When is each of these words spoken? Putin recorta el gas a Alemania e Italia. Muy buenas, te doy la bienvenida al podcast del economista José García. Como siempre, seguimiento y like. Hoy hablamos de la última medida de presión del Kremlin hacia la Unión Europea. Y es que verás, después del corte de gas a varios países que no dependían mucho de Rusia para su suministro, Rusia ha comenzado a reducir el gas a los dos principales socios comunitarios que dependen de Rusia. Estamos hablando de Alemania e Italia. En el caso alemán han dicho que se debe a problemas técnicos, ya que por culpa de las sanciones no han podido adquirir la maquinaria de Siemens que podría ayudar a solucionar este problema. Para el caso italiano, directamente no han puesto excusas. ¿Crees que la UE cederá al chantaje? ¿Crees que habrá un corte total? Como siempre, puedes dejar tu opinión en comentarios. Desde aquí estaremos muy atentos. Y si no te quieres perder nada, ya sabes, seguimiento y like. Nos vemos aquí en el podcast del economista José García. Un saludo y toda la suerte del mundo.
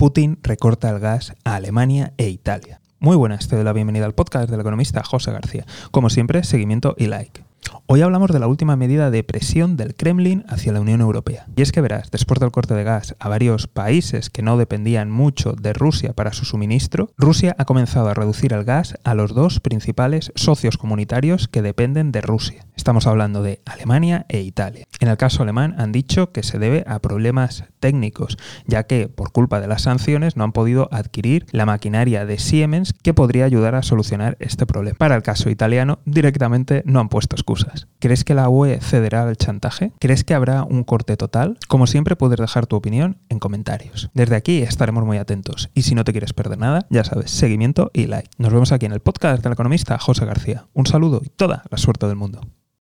Putin 0.00 0.38
recorta 0.42 0.88
el 0.88 0.98
gas 0.98 1.34
a 1.44 1.56
Alemania 1.56 2.14
e 2.16 2.30
Italia. 2.30 2.80
Muy 3.00 3.18
buenas, 3.18 3.48
te 3.48 3.56
doy 3.56 3.66
la 3.66 3.74
bienvenida 3.74 4.06
al 4.06 4.14
podcast 4.14 4.48
del 4.48 4.58
economista 4.58 5.02
José 5.04 5.30
García. 5.30 5.66
Como 5.90 6.08
siempre, 6.08 6.42
seguimiento 6.42 6.94
y 6.96 7.04
like. 7.04 7.49
Hoy 7.92 8.02
hablamos 8.02 8.30
de 8.30 8.38
la 8.38 8.46
última 8.46 8.76
medida 8.76 9.10
de 9.10 9.24
presión 9.24 9.76
del 9.76 9.96
Kremlin 9.96 10.44
hacia 10.46 10.72
la 10.72 10.80
Unión 10.80 11.00
Europea. 11.00 11.46
Y 11.56 11.62
es 11.62 11.72
que 11.72 11.80
verás, 11.80 12.12
después 12.12 12.38
del 12.38 12.52
corte 12.52 12.72
de 12.74 12.84
gas 12.84 13.16
a 13.18 13.28
varios 13.28 13.66
países 13.66 14.30
que 14.30 14.42
no 14.42 14.56
dependían 14.56 15.10
mucho 15.10 15.54
de 15.54 15.72
Rusia 15.72 16.12
para 16.12 16.32
su 16.32 16.44
suministro, 16.44 17.10
Rusia 17.18 17.56
ha 17.58 17.64
comenzado 17.64 18.08
a 18.08 18.14
reducir 18.14 18.52
el 18.52 18.62
gas 18.62 18.94
a 19.02 19.16
los 19.16 19.34
dos 19.34 19.58
principales 19.58 20.30
socios 20.36 20.78
comunitarios 20.78 21.48
que 21.48 21.62
dependen 21.62 22.12
de 22.12 22.20
Rusia. 22.20 22.64
Estamos 22.76 23.08
hablando 23.08 23.42
de 23.42 23.60
Alemania 23.66 24.24
e 24.28 24.40
Italia. 24.40 24.86
En 25.00 25.08
el 25.08 25.16
caso 25.16 25.42
alemán 25.42 25.74
han 25.76 25.90
dicho 25.90 26.30
que 26.30 26.44
se 26.44 26.60
debe 26.60 26.84
a 26.86 27.00
problemas 27.00 27.64
técnicos, 27.80 28.38
ya 28.66 28.84
que 28.84 29.08
por 29.08 29.32
culpa 29.32 29.60
de 29.60 29.66
las 29.66 29.82
sanciones 29.82 30.36
no 30.36 30.44
han 30.44 30.52
podido 30.52 30.88
adquirir 30.92 31.44
la 31.50 31.66
maquinaria 31.66 32.24
de 32.24 32.38
Siemens 32.38 32.94
que 33.02 33.14
podría 33.14 33.46
ayudar 33.46 33.74
a 33.74 33.82
solucionar 33.82 34.36
este 34.38 34.64
problema. 34.64 34.96
Para 34.96 35.16
el 35.16 35.22
caso 35.22 35.50
italiano, 35.50 35.98
directamente 36.04 36.82
no 36.86 37.00
han 37.00 37.08
puesto 37.08 37.34
excusas. 37.34 37.79
¿Crees 37.98 38.24
que 38.24 38.34
la 38.34 38.48
UE 38.48 38.80
cederá 38.80 39.22
al 39.22 39.36
chantaje? 39.36 39.92
¿Crees 40.00 40.24
que 40.24 40.34
habrá 40.34 40.64
un 40.64 40.84
corte 40.84 41.16
total? 41.16 41.58
Como 41.68 41.86
siempre, 41.86 42.16
puedes 42.16 42.38
dejar 42.38 42.66
tu 42.66 42.76
opinión 42.76 43.18
en 43.28 43.38
comentarios. 43.38 44.10
Desde 44.14 44.36
aquí 44.36 44.62
estaremos 44.62 45.04
muy 45.04 45.18
atentos. 45.18 45.70
Y 45.74 45.82
si 45.82 45.94
no 45.94 46.04
te 46.04 46.12
quieres 46.12 46.32
perder 46.32 46.58
nada, 46.58 46.86
ya 46.90 47.04
sabes, 47.04 47.30
seguimiento 47.30 47.90
y 47.92 48.06
like. 48.06 48.30
Nos 48.38 48.52
vemos 48.52 48.72
aquí 48.72 48.86
en 48.86 48.92
el 48.92 49.00
podcast 49.00 49.42
del 49.42 49.52
economista 49.52 49.98
José 49.98 50.24
García. 50.24 50.66
Un 50.72 50.86
saludo 50.86 51.20
y 51.24 51.28
toda 51.28 51.62
la 51.70 51.78
suerte 51.78 52.06
del 52.06 52.16
mundo. 52.16 52.40